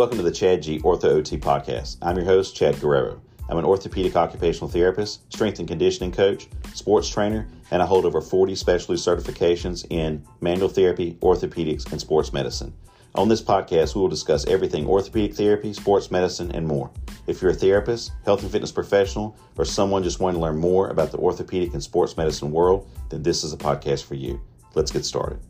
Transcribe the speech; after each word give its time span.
Welcome 0.00 0.16
to 0.16 0.24
the 0.24 0.32
Chad 0.32 0.62
G 0.62 0.78
Ortho 0.78 1.10
OT 1.10 1.36
podcast. 1.36 1.98
I'm 2.00 2.16
your 2.16 2.24
host, 2.24 2.56
Chad 2.56 2.80
Guerrero. 2.80 3.20
I'm 3.50 3.58
an 3.58 3.66
orthopedic 3.66 4.16
occupational 4.16 4.70
therapist, 4.70 5.30
strength 5.30 5.58
and 5.58 5.68
conditioning 5.68 6.10
coach, 6.10 6.48
sports 6.72 7.06
trainer, 7.06 7.46
and 7.70 7.82
I 7.82 7.84
hold 7.84 8.06
over 8.06 8.22
40 8.22 8.54
specialty 8.54 8.98
certifications 8.98 9.84
in 9.90 10.24
manual 10.40 10.70
therapy, 10.70 11.18
orthopedics, 11.20 11.92
and 11.92 12.00
sports 12.00 12.32
medicine. 12.32 12.72
On 13.14 13.28
this 13.28 13.42
podcast, 13.42 13.94
we 13.94 14.00
will 14.00 14.08
discuss 14.08 14.46
everything 14.46 14.86
orthopedic 14.86 15.34
therapy, 15.34 15.74
sports 15.74 16.10
medicine, 16.10 16.50
and 16.52 16.66
more. 16.66 16.90
If 17.26 17.42
you're 17.42 17.50
a 17.50 17.54
therapist, 17.54 18.12
health 18.24 18.40
and 18.40 18.50
fitness 18.50 18.72
professional, 18.72 19.36
or 19.58 19.66
someone 19.66 20.02
just 20.02 20.18
wanting 20.18 20.40
to 20.40 20.46
learn 20.46 20.56
more 20.56 20.88
about 20.88 21.12
the 21.12 21.18
orthopedic 21.18 21.74
and 21.74 21.82
sports 21.82 22.16
medicine 22.16 22.52
world, 22.52 22.88
then 23.10 23.22
this 23.22 23.44
is 23.44 23.52
a 23.52 23.58
podcast 23.58 24.04
for 24.04 24.14
you. 24.14 24.40
Let's 24.74 24.92
get 24.92 25.04
started. 25.04 25.40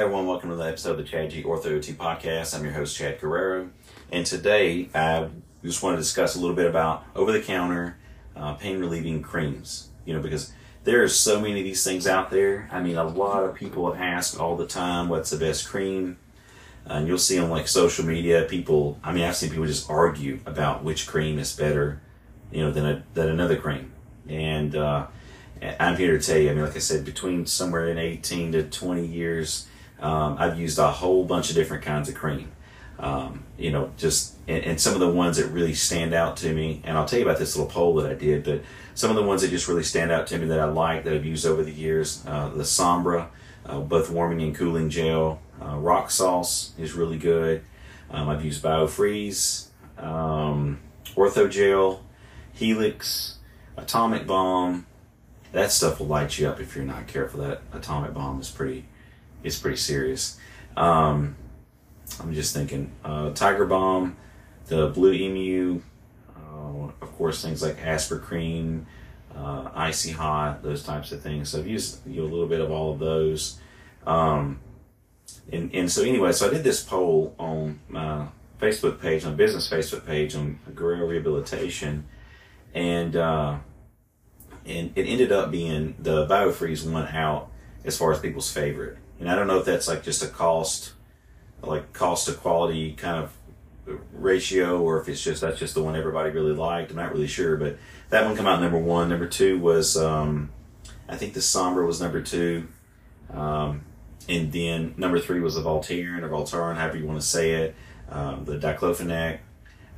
Hey 0.00 0.04
everyone, 0.04 0.26
welcome 0.26 0.48
to 0.48 0.56
the 0.56 0.64
episode 0.64 0.92
of 0.92 0.96
the 0.96 1.04
Chad 1.04 1.28
G 1.28 1.42
Ortho 1.42 1.76
OT 1.76 1.92
podcast. 1.92 2.56
I'm 2.56 2.64
your 2.64 2.72
host, 2.72 2.96
Chad 2.96 3.20
Guerrero, 3.20 3.68
and 4.10 4.24
today 4.24 4.88
I 4.94 5.28
just 5.62 5.82
want 5.82 5.98
to 5.98 6.00
discuss 6.00 6.34
a 6.34 6.40
little 6.40 6.56
bit 6.56 6.64
about 6.64 7.04
over 7.14 7.32
the 7.32 7.42
counter 7.42 7.98
uh, 8.34 8.54
pain 8.54 8.78
relieving 8.78 9.20
creams. 9.20 9.90
You 10.06 10.14
know, 10.14 10.22
because 10.22 10.54
there 10.84 11.02
are 11.02 11.08
so 11.08 11.38
many 11.38 11.60
of 11.60 11.64
these 11.64 11.84
things 11.84 12.06
out 12.06 12.30
there. 12.30 12.66
I 12.72 12.80
mean, 12.80 12.96
a 12.96 13.04
lot 13.04 13.44
of 13.44 13.54
people 13.54 13.92
have 13.92 14.00
asked 14.00 14.40
all 14.40 14.56
the 14.56 14.66
time, 14.66 15.10
what's 15.10 15.28
the 15.28 15.36
best 15.36 15.68
cream? 15.68 16.16
Uh, 16.88 16.94
and 16.94 17.06
you'll 17.06 17.18
see 17.18 17.38
on 17.38 17.50
like 17.50 17.68
social 17.68 18.06
media, 18.06 18.46
people, 18.48 18.98
I 19.04 19.12
mean, 19.12 19.24
I've 19.24 19.36
seen 19.36 19.50
people 19.50 19.66
just 19.66 19.90
argue 19.90 20.40
about 20.46 20.82
which 20.82 21.06
cream 21.06 21.38
is 21.38 21.54
better, 21.54 22.00
you 22.50 22.62
know, 22.62 22.70
than, 22.70 22.86
a, 22.86 23.04
than 23.12 23.28
another 23.28 23.56
cream. 23.58 23.92
And 24.26 24.74
uh, 24.74 25.08
I'm 25.78 25.98
here 25.98 26.16
to 26.16 26.26
tell 26.26 26.38
you, 26.38 26.48
I 26.48 26.54
mean, 26.54 26.64
like 26.64 26.74
I 26.74 26.78
said, 26.78 27.04
between 27.04 27.44
somewhere 27.44 27.90
in 27.90 27.98
18 27.98 28.52
to 28.52 28.62
20 28.62 29.04
years, 29.04 29.66
um, 30.00 30.36
I've 30.38 30.58
used 30.58 30.78
a 30.78 30.90
whole 30.90 31.24
bunch 31.24 31.50
of 31.50 31.56
different 31.56 31.84
kinds 31.84 32.08
of 32.08 32.14
cream. 32.14 32.52
Um, 32.98 33.44
you 33.56 33.70
know, 33.70 33.92
just 33.96 34.34
and, 34.46 34.62
and, 34.62 34.80
some 34.80 34.92
of 34.92 35.00
the 35.00 35.08
ones 35.08 35.38
that 35.38 35.46
really 35.46 35.72
stand 35.72 36.12
out 36.12 36.36
to 36.38 36.52
me, 36.52 36.82
and 36.84 36.98
I'll 36.98 37.06
tell 37.06 37.18
you 37.18 37.24
about 37.24 37.38
this 37.38 37.56
little 37.56 37.70
poll 37.70 37.94
that 37.94 38.10
I 38.10 38.14
did, 38.14 38.44
but 38.44 38.60
some 38.94 39.08
of 39.08 39.16
the 39.16 39.22
ones 39.22 39.40
that 39.40 39.48
just 39.48 39.68
really 39.68 39.84
stand 39.84 40.12
out 40.12 40.26
to 40.26 40.38
me 40.38 40.46
that 40.48 40.60
I 40.60 40.66
like 40.66 41.04
that 41.04 41.14
I've 41.14 41.24
used 41.24 41.46
over 41.46 41.62
the 41.62 41.72
years, 41.72 42.22
uh, 42.26 42.50
the 42.50 42.62
Sombra, 42.62 43.28
uh, 43.64 43.80
both 43.80 44.10
warming 44.10 44.42
and 44.42 44.54
cooling 44.54 44.90
gel, 44.90 45.40
uh, 45.62 45.76
Rock 45.76 46.10
Sauce 46.10 46.72
is 46.78 46.92
really 46.92 47.16
good. 47.16 47.62
Um, 48.10 48.28
I've 48.28 48.44
used 48.44 48.62
BioFreeze, 48.62 49.68
um, 49.96 50.80
Ortho 51.14 51.50
Gel, 51.50 52.04
Helix, 52.52 53.38
Atomic 53.76 54.26
Balm. 54.26 54.86
That 55.52 55.72
stuff 55.72 56.00
will 56.00 56.06
light 56.06 56.38
you 56.38 56.48
up 56.48 56.60
if 56.60 56.76
you're 56.76 56.84
not 56.84 57.06
careful. 57.06 57.40
That 57.40 57.62
Atomic 57.72 58.12
Balm 58.12 58.40
is 58.40 58.50
pretty 58.50 58.84
is 59.42 59.58
pretty 59.58 59.76
serious. 59.76 60.38
Um, 60.76 61.36
I'm 62.20 62.32
just 62.34 62.54
thinking 62.54 62.92
uh, 63.04 63.30
Tiger 63.30 63.66
Balm, 63.66 64.16
the 64.66 64.88
Blue 64.88 65.12
Emu, 65.12 65.80
uh, 66.36 66.90
of 67.00 67.12
course 67.16 67.42
things 67.42 67.62
like 67.62 67.78
Aspercreme, 67.78 68.84
uh, 69.34 69.70
Icy 69.74 70.10
Hot, 70.12 70.62
those 70.62 70.82
types 70.82 71.12
of 71.12 71.22
things. 71.22 71.50
So 71.50 71.60
I've 71.60 71.66
used 71.66 72.06
you 72.06 72.22
know, 72.22 72.28
a 72.28 72.30
little 72.30 72.48
bit 72.48 72.60
of 72.60 72.70
all 72.70 72.92
of 72.92 72.98
those. 72.98 73.58
Um, 74.06 74.60
and, 75.52 75.74
and 75.74 75.90
so 75.90 76.02
anyway, 76.02 76.32
so 76.32 76.48
I 76.48 76.50
did 76.50 76.64
this 76.64 76.82
poll 76.82 77.34
on 77.38 77.80
my 77.88 78.26
Facebook 78.60 79.00
page, 79.00 79.24
on 79.24 79.36
business 79.36 79.68
Facebook 79.68 80.06
page 80.06 80.34
on 80.34 80.58
Guerrero 80.74 81.06
Rehabilitation, 81.06 82.06
and 82.74 83.16
uh, 83.16 83.58
and 84.66 84.92
it 84.94 85.06
ended 85.06 85.32
up 85.32 85.50
being 85.50 85.94
the 85.98 86.26
BioFreeze 86.26 86.88
won 86.90 87.08
out 87.08 87.50
as 87.84 87.96
far 87.96 88.12
as 88.12 88.20
people's 88.20 88.52
favorite. 88.52 88.98
And 89.20 89.30
I 89.30 89.36
don't 89.36 89.46
know 89.46 89.58
if 89.58 89.66
that's 89.66 89.86
like 89.86 90.02
just 90.02 90.24
a 90.24 90.26
cost, 90.26 90.94
like 91.62 91.92
cost 91.92 92.26
to 92.26 92.32
quality 92.32 92.94
kind 92.94 93.22
of 93.22 93.36
ratio, 94.12 94.80
or 94.80 95.00
if 95.00 95.08
it's 95.08 95.22
just 95.22 95.42
that's 95.42 95.58
just 95.58 95.74
the 95.74 95.82
one 95.82 95.94
everybody 95.94 96.30
really 96.30 96.54
liked. 96.54 96.90
I'm 96.90 96.96
not 96.96 97.12
really 97.12 97.26
sure, 97.26 97.56
but 97.56 97.76
that 98.08 98.24
one 98.24 98.34
come 98.34 98.46
out 98.46 98.60
number 98.60 98.78
one. 98.78 99.10
Number 99.10 99.26
two 99.26 99.58
was 99.58 99.96
um, 99.96 100.50
I 101.06 101.16
think 101.16 101.34
the 101.34 101.40
Sombra 101.40 101.86
was 101.86 102.00
number 102.00 102.22
two, 102.22 102.68
um, 103.32 103.82
and 104.26 104.50
then 104.52 104.94
number 104.96 105.18
three 105.20 105.40
was 105.40 105.54
the 105.54 105.62
Voltaren 105.62 106.22
or 106.22 106.28
Voltaren, 106.30 106.76
however 106.76 106.96
you 106.96 107.06
want 107.06 107.20
to 107.20 107.26
say 107.26 107.52
it, 107.52 107.74
um, 108.08 108.46
the 108.46 108.56
diclofenac, 108.56 109.40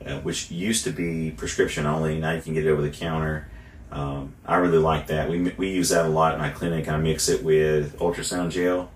uh, 0.05 0.19
which 0.19 0.51
used 0.51 0.83
to 0.85 0.91
be 0.91 1.31
prescription 1.31 1.87
only. 1.87 2.19
Now 2.19 2.33
you 2.33 2.43
can 2.43 2.55
get 2.55 2.67
it 2.67 2.71
over 2.71 2.83
the 2.83 2.91
counter. 2.91 3.49
Um, 3.93 4.35
I 4.45 4.57
really 4.57 4.79
like 4.79 5.07
that. 5.09 5.31
We 5.31 5.51
we 5.51 5.71
use 5.71 5.91
that 5.91 6.07
a 6.07 6.09
lot 6.09 6.35
in 6.35 6.41
my 6.41 6.51
clinic. 6.51 6.89
I 6.89 6.97
mix 6.97 7.29
it 7.29 7.45
with 7.45 7.97
ultrasound 7.99 8.51
gel 8.51 8.91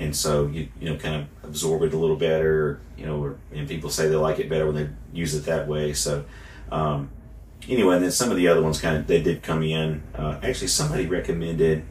and 0.00 0.16
so 0.16 0.46
you 0.46 0.68
you 0.80 0.88
know 0.88 0.96
kind 0.96 1.14
of 1.14 1.26
absorb 1.44 1.82
it 1.82 1.92
a 1.92 1.96
little 1.96 2.16
better 2.16 2.80
you 2.96 3.04
know 3.04 3.22
or, 3.22 3.38
and 3.52 3.68
people 3.68 3.90
say 3.90 4.08
they 4.08 4.16
like 4.16 4.38
it 4.38 4.48
better 4.48 4.66
when 4.66 4.74
they 4.74 4.88
use 5.12 5.34
it 5.34 5.44
that 5.44 5.68
way. 5.68 5.92
So 5.92 6.24
um, 6.72 7.10
anyway 7.68 7.96
and 7.96 8.04
then 8.04 8.10
some 8.10 8.30
of 8.30 8.36
the 8.36 8.48
other 8.48 8.62
ones 8.62 8.80
kind 8.80 8.96
of 8.96 9.06
they 9.06 9.22
did 9.22 9.42
come 9.42 9.62
in. 9.62 10.02
Uh, 10.14 10.40
actually 10.42 10.68
somebody 10.68 11.06
recommended 11.06 11.84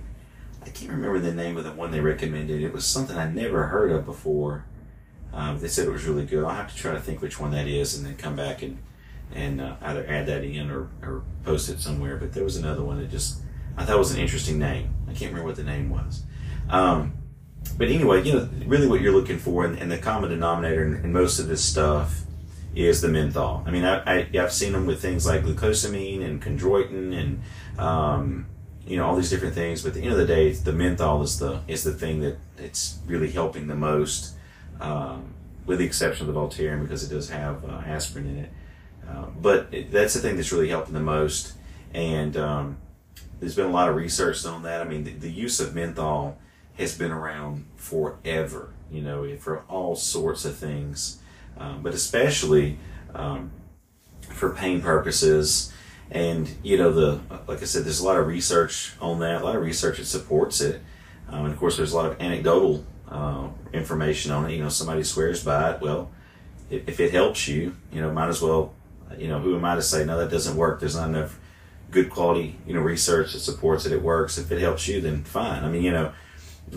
i 0.64 0.70
can't 0.70 0.92
remember 0.92 1.20
the 1.20 1.34
name 1.34 1.56
of 1.56 1.64
the 1.64 1.72
one 1.72 1.92
they 1.92 2.02
recommended. 2.02 2.62
It 2.62 2.74
was 2.74 2.86
something 2.86 3.16
i 3.16 3.30
never 3.30 3.68
heard 3.68 3.92
of 3.92 4.06
before. 4.06 4.66
Um, 5.32 5.60
they 5.60 5.68
said 5.68 5.88
it 5.88 5.92
was 5.92 6.06
really 6.06 6.26
good. 6.26 6.44
I'll 6.44 6.56
have 6.56 6.72
to 6.72 6.76
try 6.76 6.92
to 6.94 7.00
think 7.00 7.22
which 7.22 7.40
one 7.40 7.52
that 7.52 7.68
is 7.68 7.96
and 7.96 8.06
then 8.06 8.18
come 8.18 8.36
back 8.36 8.62
and 8.64 8.80
and 9.32 9.62
uh, 9.62 9.76
either 9.82 10.04
add 10.08 10.26
that 10.26 10.44
in 10.44 10.72
or, 10.72 10.90
or 11.04 11.24
post 11.44 11.70
it 11.70 11.80
somewhere. 11.80 12.18
But 12.18 12.34
there 12.34 12.44
was 12.44 12.58
another 12.58 12.84
one 12.84 13.00
that 13.00 13.12
just 13.12 13.42
i 13.78 13.86
thought 13.86 14.00
was 14.00 14.12
an 14.12 14.20
interesting 14.20 14.58
name. 14.58 14.94
I 15.08 15.14
can't 15.14 15.32
remember 15.32 15.46
what 15.46 15.56
the 15.56 15.64
name 15.64 15.90
was. 15.90 16.24
Um, 16.70 17.14
but 17.78 17.88
anyway, 17.88 18.24
you 18.24 18.34
know, 18.34 18.50
really 18.66 18.88
what 18.88 19.02
you're 19.02 19.14
looking 19.14 19.40
for, 19.40 19.66
and, 19.66 19.78
and 19.78 19.92
the 19.92 19.98
common 19.98 20.30
denominator 20.30 20.84
in, 20.86 21.04
in, 21.04 21.14
most 21.14 21.40
of 21.40 21.48
this 21.48 21.64
stuff 21.64 22.22
is 22.76 23.02
the 23.02 23.08
menthol. 23.08 23.64
I 23.66 23.72
mean, 23.72 23.86
I, 23.86 24.28
have 24.34 24.54
seen 24.54 24.74
them 24.74 24.86
with 24.86 25.02
things 25.02 25.26
like 25.26 25.44
glucosamine 25.44 26.24
and 26.24 26.42
chondroitin 26.42 27.18
and, 27.18 27.42
um, 27.80 28.46
you 28.86 28.98
know, 28.98 29.06
all 29.06 29.16
these 29.16 29.30
different 29.30 29.56
things. 29.56 29.82
But 29.82 29.90
at 29.90 29.94
the 29.96 30.02
end 30.02 30.12
of 30.12 30.18
the 30.18 30.28
day, 30.28 30.52
the 30.52 30.74
menthol 30.74 31.22
is 31.22 31.40
the 31.40 31.62
is 31.68 31.84
the 31.84 31.94
thing 31.94 32.22
that 32.22 32.38
it's 32.58 33.00
really 33.06 33.32
helping 33.32 33.68
the 33.68 33.76
most, 33.76 34.36
um, 34.80 35.34
with 35.66 35.80
the 35.80 35.86
exception 35.86 36.28
of 36.28 36.34
the 36.34 36.40
Voltaren 36.40 36.82
because 36.82 37.04
it 37.04 37.14
does 37.14 37.30
have 37.30 37.66
uh, 37.66 37.82
aspirin 37.86 38.28
in 38.28 38.38
it. 38.38 38.50
Uh, 39.08 39.26
but 39.42 39.68
it, 39.72 39.92
that's 39.92 40.14
the 40.14 40.20
thing 40.20 40.36
that's 40.36 40.52
really 40.52 40.70
helping 40.70 40.94
the 40.94 41.00
most. 41.00 41.54
And 41.94 42.38
um, 42.38 42.78
there's 43.40 43.56
been 43.56 43.66
a 43.66 43.72
lot 43.72 43.90
of 43.90 43.96
research 43.96 44.46
on 44.46 44.64
that. 44.64 44.82
I 44.82 44.84
mean, 44.84 45.04
the, 45.04 45.12
the 45.12 45.32
use 45.32 45.60
of 45.60 45.74
menthol 45.74 46.38
has 46.80 46.98
been 46.98 47.12
around 47.12 47.66
forever, 47.76 48.74
you 48.92 49.02
know, 49.02 49.36
for 49.38 49.64
all 49.68 49.96
sorts 49.96 50.46
of 50.46 50.56
things, 50.56 51.20
um, 51.58 51.82
but 51.84 51.94
especially 51.94 52.78
um, 53.14 53.52
for 54.30 54.52
pain 54.52 54.82
purposes. 54.82 55.74
And, 56.12 56.50
you 56.64 56.78
know, 56.78 56.92
the 56.92 57.20
like 57.48 57.62
I 57.62 57.66
said, 57.66 57.86
there's 57.86 58.00
a 58.00 58.06
lot 58.06 58.18
of 58.18 58.26
research 58.28 58.94
on 59.00 59.20
that, 59.20 59.42
a 59.42 59.46
lot 59.46 59.56
of 59.56 59.62
research 59.62 59.98
that 59.98 60.06
supports 60.06 60.62
it. 60.62 60.82
Um, 61.28 61.46
and 61.46 61.54
of 61.54 61.60
course, 61.60 61.78
there's 61.78 61.94
a 61.94 61.96
lot 61.96 62.08
of 62.12 62.20
anecdotal 62.20 62.84
uh, 63.08 63.50
information 63.74 64.32
on 64.32 64.50
it. 64.50 64.54
You 64.54 64.64
know, 64.64 64.70
somebody 64.70 65.04
swears 65.04 65.44
by 65.44 65.74
it. 65.74 65.82
Well, 65.82 66.10
if, 66.70 66.88
if 66.90 67.00
it 67.00 67.12
helps 67.12 67.48
you, 67.48 67.76
you 67.92 68.02
know, 68.02 68.12
might 68.12 68.30
as 68.30 68.42
well, 68.42 68.74
you 69.18 69.28
know, 69.28 69.40
who 69.40 69.56
am 69.56 69.66
I 69.66 69.76
to 69.76 69.82
say, 69.82 70.04
no, 70.06 70.18
that 70.18 70.32
doesn't 70.32 70.56
work? 70.56 70.80
There's 70.80 70.96
not 70.96 71.10
enough 71.10 71.40
good 71.92 72.10
quality, 72.10 72.56
you 72.66 72.74
know, 72.74 72.82
research 72.82 73.34
that 73.34 73.40
supports 73.40 73.84
that 73.84 73.94
it 73.94 74.02
works. 74.02 74.38
If 74.38 74.52
it 74.52 74.60
helps 74.60 74.88
you, 74.88 75.02
then 75.02 75.24
fine. 75.24 75.64
I 75.64 75.70
mean, 75.70 75.84
you 75.84 75.92
know, 75.92 76.14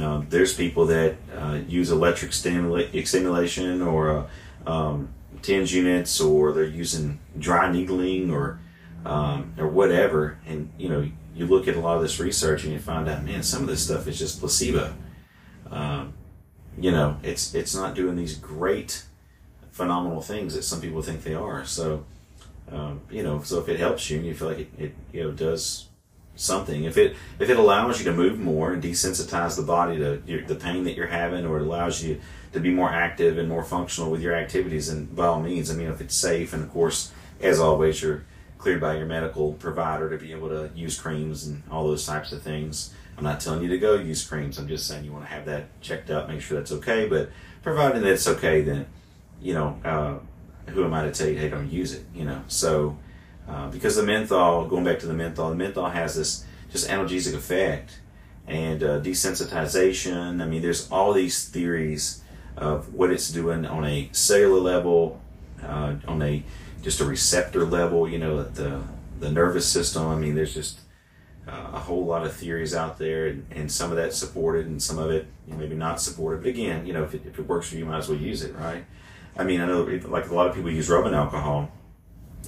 uh, 0.00 0.22
there's 0.28 0.54
people 0.54 0.86
that 0.86 1.16
uh, 1.36 1.60
use 1.68 1.90
electric 1.90 2.30
stimula- 2.30 3.06
stimulation 3.06 3.82
or 3.82 4.28
uh, 4.66 4.70
um, 4.70 5.08
TENS 5.42 5.72
units, 5.72 6.20
or 6.20 6.52
they're 6.52 6.64
using 6.64 7.18
dry 7.38 7.70
needling 7.70 8.30
or 8.30 8.58
um, 9.04 9.52
or 9.58 9.68
whatever. 9.68 10.38
And 10.46 10.70
you 10.78 10.88
know, 10.88 11.10
you 11.34 11.46
look 11.46 11.68
at 11.68 11.76
a 11.76 11.80
lot 11.80 11.96
of 11.96 12.02
this 12.02 12.18
research 12.20 12.64
and 12.64 12.72
you 12.72 12.78
find 12.78 13.08
out, 13.08 13.24
man, 13.24 13.42
some 13.42 13.62
of 13.62 13.68
this 13.68 13.84
stuff 13.84 14.06
is 14.06 14.18
just 14.18 14.40
placebo. 14.40 14.94
Um, 15.70 16.14
you 16.78 16.90
know, 16.90 17.18
it's 17.22 17.54
it's 17.54 17.74
not 17.74 17.94
doing 17.94 18.16
these 18.16 18.36
great, 18.36 19.04
phenomenal 19.72 20.22
things 20.22 20.54
that 20.54 20.62
some 20.62 20.80
people 20.80 21.02
think 21.02 21.22
they 21.22 21.34
are. 21.34 21.64
So, 21.66 22.04
um, 22.70 23.02
you 23.10 23.22
know, 23.22 23.42
so 23.42 23.58
if 23.58 23.68
it 23.68 23.78
helps 23.78 24.08
you 24.08 24.18
and 24.18 24.26
you 24.26 24.34
feel 24.34 24.48
like 24.48 24.58
it, 24.58 24.70
it 24.78 24.94
you 25.12 25.24
know 25.24 25.32
does 25.32 25.88
something. 26.36 26.84
If 26.84 26.96
it 26.96 27.16
if 27.38 27.50
it 27.50 27.58
allows 27.58 27.98
you 27.98 28.04
to 28.06 28.12
move 28.12 28.38
more 28.38 28.72
and 28.72 28.82
desensitize 28.82 29.56
the 29.56 29.62
body 29.62 29.98
to 29.98 30.22
your, 30.26 30.42
the 30.42 30.54
pain 30.54 30.84
that 30.84 30.96
you're 30.96 31.06
having, 31.06 31.46
or 31.46 31.58
it 31.58 31.62
allows 31.62 32.02
you 32.02 32.20
to 32.52 32.60
be 32.60 32.70
more 32.70 32.90
active 32.90 33.38
and 33.38 33.48
more 33.48 33.64
functional 33.64 34.10
with 34.10 34.22
your 34.22 34.34
activities, 34.34 34.88
and 34.88 35.14
by 35.14 35.26
all 35.26 35.40
means, 35.40 35.70
I 35.70 35.74
mean 35.74 35.88
if 35.88 36.00
it's 36.00 36.16
safe, 36.16 36.52
and 36.52 36.62
of 36.62 36.70
course, 36.70 37.12
as 37.40 37.58
always, 37.58 38.02
you're 38.02 38.24
cleared 38.58 38.80
by 38.80 38.96
your 38.96 39.06
medical 39.06 39.54
provider 39.54 40.08
to 40.08 40.16
be 40.16 40.32
able 40.32 40.48
to 40.48 40.70
use 40.74 40.98
creams 40.98 41.46
and 41.46 41.62
all 41.70 41.84
those 41.84 42.06
types 42.06 42.30
of 42.30 42.42
things. 42.42 42.94
I'm 43.18 43.24
not 43.24 43.40
telling 43.40 43.62
you 43.62 43.68
to 43.68 43.78
go 43.78 43.96
use 43.96 44.24
creams. 44.24 44.58
I'm 44.58 44.68
just 44.68 44.86
saying 44.86 45.04
you 45.04 45.12
want 45.12 45.24
to 45.24 45.30
have 45.30 45.44
that 45.46 45.80
checked 45.80 46.10
out, 46.10 46.28
make 46.28 46.40
sure 46.40 46.58
that's 46.58 46.72
okay. 46.72 47.08
But 47.08 47.30
providing 47.62 48.02
that 48.02 48.12
it's 48.12 48.28
okay, 48.28 48.62
then 48.62 48.86
you 49.40 49.54
know 49.54 49.78
uh, 49.84 50.70
who 50.70 50.84
am 50.84 50.94
I 50.94 51.04
to 51.04 51.12
tell 51.12 51.28
you, 51.28 51.36
hey, 51.36 51.48
don't 51.48 51.70
use 51.70 51.92
it? 51.92 52.04
You 52.14 52.24
know, 52.24 52.42
so 52.48 52.96
uh, 53.48 53.68
because 53.70 53.96
the 53.96 54.02
menthol, 54.02 54.66
going 54.66 54.84
back 54.84 54.98
to 55.00 55.06
the 55.06 55.14
menthol, 55.14 55.50
the 55.50 55.56
menthol 55.56 55.88
has 55.88 56.16
this 56.16 56.44
just 56.70 56.88
analgesic 56.88 57.34
effect, 57.34 58.00
and 58.46 58.82
uh, 58.82 59.00
desensitization. 59.00 60.42
I 60.42 60.46
mean, 60.46 60.62
there's 60.62 60.90
all 60.90 61.12
these 61.12 61.48
theories 61.48 62.22
of 62.56 62.94
what 62.94 63.10
it's 63.10 63.30
doing 63.30 63.66
on 63.66 63.84
a 63.84 64.08
cellular 64.12 64.60
level, 64.60 65.20
uh, 65.62 65.96
on 66.06 66.22
a 66.22 66.42
just 66.82 67.00
a 67.00 67.04
receptor 67.04 67.64
level. 67.64 68.08
You 68.08 68.18
know, 68.18 68.42
the 68.42 68.82
the 69.18 69.30
nervous 69.30 69.66
system. 69.68 70.06
I 70.08 70.16
mean, 70.16 70.34
there's 70.34 70.54
just 70.54 70.80
uh, 71.46 71.70
a 71.72 71.78
whole 71.78 72.04
lot 72.04 72.24
of 72.24 72.32
theories 72.32 72.74
out 72.74 72.98
there, 72.98 73.26
and, 73.26 73.46
and 73.50 73.70
some 73.70 73.90
of 73.90 73.96
that 73.96 74.12
supported, 74.12 74.66
and 74.66 74.82
some 74.82 74.98
of 74.98 75.10
it 75.10 75.26
you 75.46 75.52
know, 75.52 75.58
maybe 75.58 75.74
not 75.74 76.00
supported. 76.00 76.42
But 76.42 76.50
again, 76.50 76.86
you 76.86 76.92
know, 76.92 77.04
if 77.04 77.14
it, 77.14 77.22
if 77.26 77.38
it 77.38 77.46
works 77.46 77.68
for 77.68 77.74
you, 77.74 77.80
you 77.80 77.86
might 77.86 77.98
as 77.98 78.08
well 78.08 78.18
use 78.18 78.42
it, 78.42 78.54
right? 78.56 78.84
I 79.36 79.44
mean, 79.44 79.60
I 79.60 79.66
know 79.66 79.82
like 79.82 80.28
a 80.28 80.34
lot 80.34 80.48
of 80.48 80.54
people 80.54 80.70
use 80.70 80.88
rubbing 80.88 81.14
alcohol, 81.14 81.70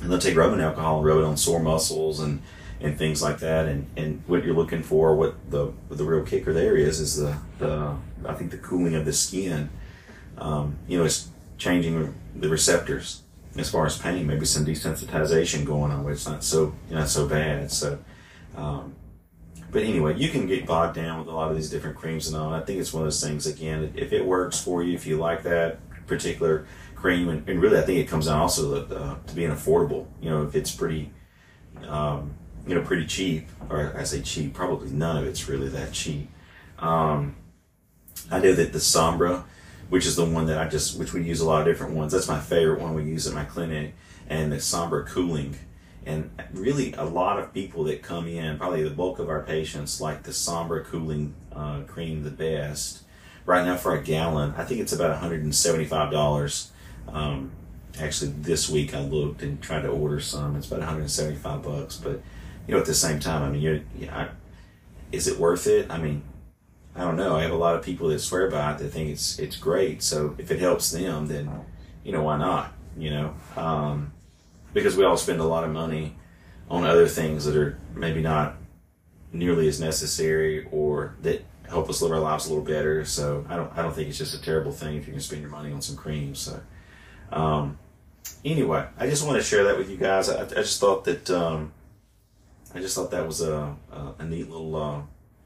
and 0.01 0.11
they'll 0.11 0.19
take 0.19 0.37
rubbing 0.37 0.61
alcohol 0.61 0.99
and 0.99 1.07
rub 1.07 1.19
it 1.19 1.25
on 1.25 1.37
sore 1.37 1.61
muscles 1.61 2.21
and 2.21 2.43
and 2.81 2.99
things 2.99 3.23
like 3.23 3.39
that. 3.39 3.67
And, 3.67 3.87
and 3.97 4.23
what 4.27 4.45
you're 4.45 4.55
looking 4.55 4.83
for, 4.83 5.15
what 5.15 5.51
the 5.51 5.73
the 5.91 6.05
real 6.05 6.25
kicker 6.25 6.53
there 6.53 6.77
is, 6.77 7.01
is 7.01 7.17
the, 7.17 7.37
the 7.59 7.97
I 8.27 8.35
think 8.35 8.51
the 8.51 8.59
cooling 8.59 8.95
of 8.95 9.05
the 9.05 9.13
skin. 9.13 9.71
Um, 10.37 10.79
you 10.89 10.99
know, 10.99 11.05
it's 11.05 11.29
changing 11.59 12.15
the 12.35 12.49
receptors 12.49 13.23
as 13.57 13.71
far 13.71 13.87
as 13.87 13.97
pain. 13.97 14.27
Maybe 14.27 14.45
some 14.45 14.67
desensitization 14.67 15.65
going 15.65 15.93
on, 15.93 16.05
where 16.05 16.13
it's 16.13 16.27
not 16.27 16.45
so 16.45 16.75
not 16.91 17.09
so 17.09 17.29
bad. 17.29 17.71
So. 17.71 17.99
Um, 18.57 18.95
but 19.71 19.83
anyway, 19.83 20.17
you 20.17 20.29
can 20.29 20.47
get 20.47 20.67
bogged 20.67 20.95
down 20.95 21.19
with 21.19 21.27
a 21.27 21.33
lot 21.33 21.51
of 21.51 21.57
these 21.57 21.69
different 21.69 21.97
creams 21.97 22.29
and 22.29 22.37
all. 22.37 22.55
I 22.55 22.61
think 22.61 22.79
it's 22.79 22.93
one 22.93 23.03
of 23.03 23.07
those 23.07 23.21
things. 23.21 23.49
Again, 23.49 23.93
if 23.97 24.13
it 24.13 24.25
works 24.25 24.61
for 24.63 24.85
you, 24.85 24.95
if 24.95 25.05
you 25.05 25.17
like 25.17 25.43
that 25.43 25.79
particular 26.07 26.65
cream, 27.05 27.29
and, 27.29 27.47
and 27.47 27.61
really, 27.61 27.79
I 27.79 27.83
think 27.83 27.99
it 27.99 28.09
comes 28.09 28.29
down 28.29 28.41
also 28.41 28.83
to, 28.83 28.97
uh, 28.97 29.17
to 29.27 29.35
being 29.35 29.51
affordable. 29.51 30.07
You 30.23 30.31
know, 30.31 30.43
if 30.45 30.55
it's 30.55 30.75
pretty, 30.75 31.13
um, 31.87 32.35
you 32.67 32.75
know, 32.75 32.81
pretty 32.81 33.07
cheap, 33.07 33.47
or 33.69 33.95
I 33.95 34.05
say 34.05 34.23
cheap, 34.23 34.55
probably 34.55 34.89
none 34.89 35.19
of 35.19 35.27
it's 35.27 35.47
really 35.47 35.69
that 35.69 35.93
cheap. 35.93 36.31
Um, 36.79 37.37
I 38.31 38.39
know 38.39 38.55
that 38.55 38.73
the 38.73 38.79
Sombra, 38.79 39.45
which 39.91 40.07
is 40.07 40.17
the 40.17 40.25
one 40.25 40.47
that 40.47 40.57
I 40.57 40.67
just, 40.67 40.99
which 40.99 41.13
we 41.13 41.23
use 41.23 41.41
a 41.41 41.47
lot 41.47 41.61
of 41.61 41.67
different 41.67 41.93
ones. 41.93 42.13
That's 42.13 42.27
my 42.27 42.41
favorite 42.41 42.81
one 42.81 42.95
we 42.95 43.05
use 43.05 43.27
at 43.27 43.35
my 43.35 43.45
clinic, 43.45 43.95
and 44.27 44.51
the 44.51 44.57
Sombra 44.57 45.07
Cooling 45.07 45.57
and 46.07 46.31
really, 46.53 46.93
a 46.95 47.05
lot 47.05 47.39
of 47.39 47.55
people 47.55 47.85
that 47.85 48.03
come 48.03 48.27
in, 48.27 48.59
probably 48.59 48.83
the 48.83 48.91
bulk 48.91 49.19
of 49.19 49.31
our 49.31 49.43
patients, 49.43 50.03
like 50.03 50.23
the 50.23 50.33
Sombra 50.33 50.85
cooling 50.85 51.35
uh, 51.51 51.81
cream 51.87 52.25
the 52.25 52.31
best. 52.31 53.03
Right 53.47 53.65
now, 53.65 53.77
for 53.77 53.95
a 53.95 54.03
gallon, 54.03 54.55
I 54.57 54.65
think 54.65 54.81
it's 54.81 54.93
about 54.93 55.19
$175. 55.23 56.71
Um, 57.09 57.53
actually, 58.01 58.33
this 58.33 58.69
week 58.69 58.95
I 58.95 59.01
looked 59.01 59.43
and 59.43 59.61
tried 59.61 59.83
to 59.83 59.89
order 59.89 60.21
some. 60.21 60.57
It's 60.57 60.67
about 60.67 60.81
175 60.81 61.63
bucks. 61.63 61.97
But 61.97 62.23
you 62.67 62.75
know, 62.75 62.81
at 62.81 62.87
the 62.87 62.95
same 62.95 63.21
time, 63.21 63.43
I 63.43 63.51
mean, 63.51 63.61
you're, 63.61 63.81
yeah, 63.99 64.29
is 65.13 65.29
it 65.29 65.39
worth 65.39 65.67
it? 65.67 65.91
I 65.91 65.99
mean, 65.99 66.23
I 66.97 67.03
don't 67.03 67.17
know. 67.17 67.37
I 67.37 67.43
have 67.43 67.53
a 67.53 67.57
lot 67.57 67.75
of 67.75 67.83
people 67.83 68.09
that 68.09 68.21
swear 68.21 68.51
by 68.51 68.73
it 68.73 68.79
that 68.79 68.89
think 68.89 69.11
it's 69.11 69.39
it's 69.39 69.57
great. 69.57 70.03
So 70.03 70.35
if 70.39 70.51
it 70.51 70.61
helps 70.61 70.91
them, 70.91 71.27
then 71.27 71.51
you 72.05 72.13
know 72.13 72.23
why 72.23 72.37
not? 72.37 72.73
You 72.97 73.11
know. 73.11 73.35
Um, 73.57 74.13
because 74.73 74.97
we 74.97 75.05
all 75.05 75.17
spend 75.17 75.41
a 75.41 75.45
lot 75.45 75.65
of 75.65 75.71
money 75.71 76.17
on 76.69 76.85
other 76.85 77.07
things 77.07 77.45
that 77.45 77.57
are 77.57 77.79
maybe 77.95 78.23
not 78.23 78.57
nearly 79.33 79.69
as 79.69 79.81
necessary 79.81 80.67
or 80.71 81.17
that 81.23 81.45
help 81.69 81.89
us 81.89 82.01
live 82.01 82.13
our 82.13 82.21
lives 82.21 82.47
a 82.47 82.49
little 82.49 82.65
better. 82.65 83.05
So 83.05 83.45
I 83.49 83.57
don't 83.57 83.73
I 83.77 83.83
don't 83.83 83.95
think 83.95 84.09
it's 84.09 84.19
just 84.19 84.35
a 84.35 84.43
terrible 84.43 84.73
thing 84.73 84.97
if 84.97 85.07
you 85.07 85.13
can 85.13 85.21
spend 85.21 85.43
your 85.43 85.51
money 85.51 85.73
on 85.73 85.83
some 85.83 85.97
creams. 85.97 86.39
So 86.39 86.61
um, 87.33 87.79
anyway, 88.45 88.87
I 88.99 89.07
just 89.09 89.27
want 89.27 89.39
to 89.39 89.43
share 89.43 89.65
that 89.65 89.79
with 89.79 89.91
you 89.91 89.97
guys. 89.97 90.29
I, 90.29 90.43
I 90.43 90.47
just 90.47 90.81
thought 90.81 91.05
that 91.05 91.31
um, 91.31 91.73
I 92.75 92.81
just 92.81 92.95
thought 92.95 93.11
that 93.11 93.27
was 93.27 93.41
a 93.41 93.77
a, 93.93 94.15
a 94.19 94.25
neat 94.25 94.51
little 94.51 94.77
uh, 94.77 95.03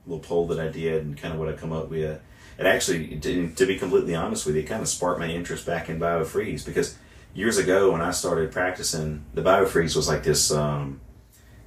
little 0.06 0.20
poll 0.20 0.46
that 0.48 0.58
I 0.58 0.68
did 0.68 1.04
and 1.04 1.16
kind 1.16 1.34
of 1.34 1.40
what 1.40 1.48
I 1.48 1.52
come 1.52 1.72
up 1.72 1.88
with. 1.88 2.20
It 2.58 2.66
actually, 2.66 3.16
to, 3.18 3.50
to 3.50 3.66
be 3.66 3.78
completely 3.78 4.16
honest 4.16 4.44
with 4.44 4.56
you, 4.56 4.64
kind 4.64 4.82
of 4.82 4.88
sparked 4.88 5.20
my 5.20 5.28
interest 5.28 5.64
back 5.64 5.88
in 5.88 6.00
BioFreeze 6.00 6.66
because 6.66 6.98
years 7.32 7.56
ago 7.56 7.92
when 7.92 8.00
I 8.00 8.10
started 8.10 8.50
practicing, 8.50 9.24
the 9.32 9.42
BioFreeze 9.42 9.94
was 9.94 10.08
like 10.08 10.24
this 10.24 10.50
um, 10.50 11.00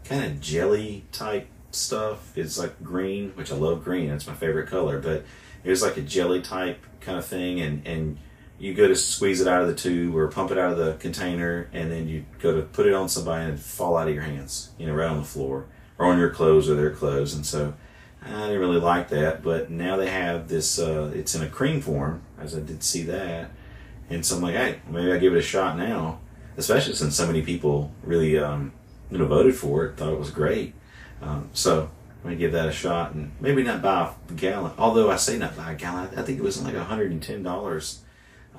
kind 0.04 0.26
of 0.26 0.42
jelly 0.42 1.06
type 1.14 1.48
stuff. 1.72 2.38
It's 2.38 2.58
like 2.58 2.84
green, 2.84 3.30
which 3.36 3.52
I 3.52 3.56
love 3.56 3.86
green. 3.86 4.10
That's 4.10 4.28
my 4.28 4.34
favorite 4.34 4.68
color. 4.68 5.00
But 5.00 5.24
it 5.64 5.70
was 5.70 5.82
like 5.82 5.96
a 5.96 6.02
jelly 6.02 6.42
type 6.42 6.86
kind 7.00 7.18
of 7.18 7.26
thing, 7.26 7.62
and 7.62 7.88
and 7.88 8.18
you 8.62 8.74
go 8.74 8.88
to 8.88 8.96
squeeze 8.96 9.42
it 9.42 9.48
out 9.48 9.62
of 9.62 9.68
the 9.68 9.76
tube 9.76 10.16
or 10.16 10.28
pump 10.28 10.52
it 10.52 10.58
out 10.58 10.72
of 10.72 10.78
the 10.78 10.94
container, 10.94 11.70
and 11.74 11.92
then 11.92 12.08
you 12.08 12.26
go 12.40 12.56
to 12.56 12.62
put 12.62 12.86
it 12.86 12.94
on 12.94 13.10
somebody 13.10 13.50
and 13.50 13.60
fall 13.60 13.98
out 13.98 14.08
of 14.08 14.14
your 14.14 14.24
hands, 14.24 14.72
you 14.78 14.86
know, 14.86 14.94
right 14.94 15.10
on 15.10 15.18
the 15.18 15.26
floor 15.26 15.66
or 15.98 16.06
on 16.06 16.18
your 16.18 16.30
clothes 16.30 16.70
or 16.70 16.76
their 16.76 16.92
clothes. 16.92 17.34
And 17.34 17.46
so 17.46 17.74
I 18.24 18.30
didn't 18.30 18.60
really 18.60 18.80
like 18.80 19.10
that. 19.10 19.44
But 19.44 19.70
now 19.70 19.98
they 19.98 20.10
have 20.10 20.48
this. 20.48 20.80
Uh, 20.80 21.12
it's 21.14 21.36
in 21.36 21.42
a 21.42 21.50
cream 21.50 21.82
form, 21.82 22.22
as 22.40 22.56
I 22.56 22.60
did 22.60 22.84
see 22.84 23.04
that 23.04 23.52
and 24.12 24.26
so 24.26 24.36
I'm 24.36 24.42
like, 24.42 24.56
hey, 24.56 24.82
maybe 24.90 25.12
I 25.12 25.18
give 25.18 25.34
it 25.34 25.40
a 25.40 25.42
shot 25.42 25.78
now, 25.78 26.20
especially 26.58 26.96
since 26.96 27.16
so 27.16 27.26
many 27.26 27.42
people 27.42 27.92
really, 28.04 28.38
um, 28.38 28.74
you 29.10 29.18
know, 29.18 29.26
voted 29.26 29.56
for 29.56 29.86
it, 29.86 29.96
thought 29.96 30.12
it 30.12 30.20
was 30.20 30.32
great. 30.32 30.74
Um, 31.22 31.50
so 31.54 31.90
I'm 32.18 32.24
gonna 32.24 32.36
give 32.36 32.52
that 32.52 32.68
a 32.68 32.74
shot 32.74 33.14
and 33.14 33.32
maybe 33.40 33.64
not 33.64 33.82
buy 33.82 34.14
a 34.30 34.34
gallon. 34.34 34.74
Although 34.78 35.10
I 35.10 35.16
say 35.16 35.38
not 35.38 35.56
buy 35.56 35.72
a 35.72 35.76
gallon, 35.76 36.10
I 36.18 36.24
think 36.24 36.40
it 36.40 36.44
was 36.44 36.62
like 36.62 36.76
$110 36.76 37.98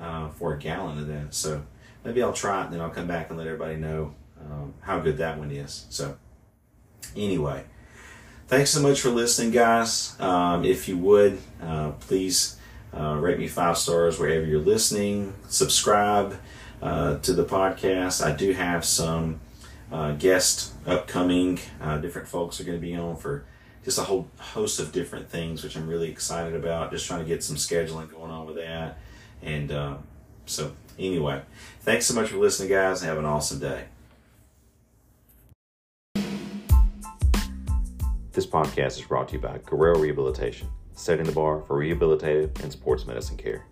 uh, 0.03 0.29
for 0.29 0.53
a 0.53 0.59
gallon 0.59 0.99
of 0.99 1.07
that. 1.07 1.33
So 1.33 1.63
maybe 2.03 2.21
I'll 2.21 2.33
try 2.33 2.61
it 2.61 2.65
and 2.65 2.73
then 2.73 2.81
I'll 2.81 2.89
come 2.89 3.07
back 3.07 3.29
and 3.29 3.37
let 3.37 3.47
everybody 3.47 3.77
know 3.77 4.13
um, 4.39 4.73
how 4.81 4.99
good 4.99 5.17
that 5.17 5.37
one 5.37 5.49
is. 5.49 5.85
So 5.89 6.17
anyway, 7.15 7.63
thanks 8.47 8.71
so 8.71 8.81
much 8.81 8.99
for 8.99 9.09
listening, 9.09 9.51
guys. 9.51 10.19
Um, 10.19 10.65
if 10.65 10.89
you 10.89 10.97
would, 10.97 11.39
uh, 11.61 11.91
please 11.91 12.57
uh, 12.93 13.17
rate 13.19 13.39
me 13.39 13.47
five 13.47 13.77
stars 13.77 14.19
wherever 14.19 14.45
you're 14.45 14.59
listening. 14.59 15.33
Subscribe 15.47 16.37
uh, 16.81 17.17
to 17.19 17.33
the 17.33 17.45
podcast. 17.45 18.23
I 18.23 18.35
do 18.35 18.51
have 18.51 18.83
some 18.83 19.39
uh, 19.91 20.11
guests 20.13 20.73
upcoming. 20.85 21.59
Uh, 21.81 21.97
different 21.97 22.27
folks 22.27 22.59
are 22.59 22.65
going 22.65 22.77
to 22.77 22.85
be 22.85 22.95
on 22.95 23.15
for 23.15 23.45
just 23.85 23.97
a 23.97 24.03
whole 24.03 24.29
host 24.37 24.79
of 24.79 24.91
different 24.91 25.29
things, 25.29 25.63
which 25.63 25.75
I'm 25.75 25.87
really 25.87 26.09
excited 26.09 26.55
about. 26.55 26.91
Just 26.91 27.07
trying 27.07 27.21
to 27.21 27.25
get 27.25 27.43
some 27.43 27.55
scheduling 27.55 28.09
going 28.09 28.31
on 28.31 28.45
with 28.45 28.55
that. 28.57 28.97
And 29.43 29.71
uh, 29.71 29.97
so, 30.45 30.73
anyway, 30.97 31.41
thanks 31.81 32.05
so 32.05 32.13
much 32.13 32.29
for 32.29 32.37
listening, 32.37 32.69
guys. 32.69 33.01
Have 33.01 33.17
an 33.17 33.25
awesome 33.25 33.59
day. 33.59 33.85
This 38.31 38.47
podcast 38.47 38.97
is 38.97 39.01
brought 39.01 39.27
to 39.27 39.35
you 39.35 39.41
by 39.41 39.59
Guerrero 39.65 39.99
Rehabilitation 39.99 40.69
setting 40.95 41.25
the 41.25 41.31
bar 41.31 41.61
for 41.61 41.77
rehabilitative 41.77 42.61
and 42.63 42.71
sports 42.71 43.05
medicine 43.05 43.37
care. 43.37 43.65